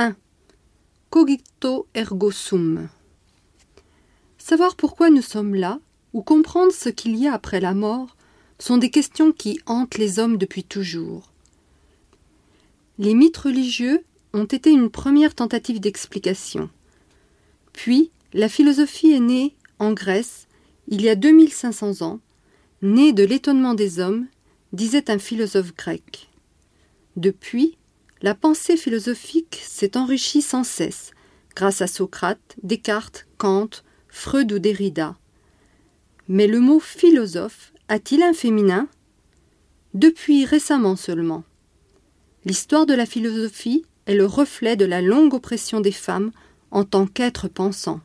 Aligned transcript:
1. 0.00 0.16
Cogito 1.10 1.86
ergo 1.94 2.30
sum. 2.30 2.88
Savoir 4.38 4.74
pourquoi 4.74 5.10
nous 5.10 5.20
sommes 5.20 5.54
là, 5.54 5.78
ou 6.14 6.22
comprendre 6.22 6.72
ce 6.72 6.88
qu'il 6.88 7.16
y 7.16 7.28
a 7.28 7.34
après 7.34 7.60
la 7.60 7.74
mort, 7.74 8.16
sont 8.58 8.78
des 8.78 8.88
questions 8.88 9.30
qui 9.30 9.60
hantent 9.66 9.98
les 9.98 10.18
hommes 10.18 10.38
depuis 10.38 10.64
toujours. 10.64 11.30
Les 12.96 13.12
mythes 13.12 13.36
religieux 13.36 14.02
ont 14.32 14.46
été 14.46 14.70
une 14.70 14.88
première 14.88 15.34
tentative 15.34 15.80
d'explication. 15.80 16.70
Puis, 17.74 18.10
la 18.32 18.48
philosophie 18.48 19.10
est 19.12 19.20
née, 19.20 19.54
en 19.78 19.92
Grèce, 19.92 20.48
il 20.88 21.02
y 21.02 21.10
a 21.10 21.14
2500 21.14 22.00
ans, 22.00 22.20
née 22.80 23.12
de 23.12 23.22
l'étonnement 23.22 23.74
des 23.74 24.00
hommes, 24.00 24.28
disait 24.72 25.10
un 25.10 25.18
philosophe 25.18 25.76
grec. 25.76 26.30
Depuis, 27.16 27.76
la 28.22 28.34
pensée 28.34 28.76
philosophique 28.76 29.60
s'est 29.62 29.96
enrichie 29.96 30.42
sans 30.42 30.64
cesse, 30.64 31.12
grâce 31.56 31.80
à 31.80 31.86
Socrate, 31.86 32.56
Descartes, 32.62 33.26
Kant, 33.38 33.70
Freud 34.08 34.52
ou 34.52 34.58
Derrida. 34.58 35.16
Mais 36.28 36.46
le 36.46 36.60
mot 36.60 36.80
philosophe 36.80 37.72
a-t-il 37.88 38.22
un 38.22 38.34
féminin? 38.34 38.88
Depuis 39.94 40.44
récemment 40.44 40.96
seulement. 40.96 41.44
L'histoire 42.44 42.86
de 42.86 42.94
la 42.94 43.06
philosophie 43.06 43.84
est 44.06 44.14
le 44.14 44.26
reflet 44.26 44.76
de 44.76 44.84
la 44.84 45.02
longue 45.02 45.34
oppression 45.34 45.80
des 45.80 45.92
femmes 45.92 46.30
en 46.70 46.84
tant 46.84 47.06
qu'êtres 47.06 47.48
pensants. 47.48 48.00